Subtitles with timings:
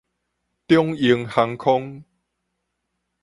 [0.67, 2.03] 長榮航空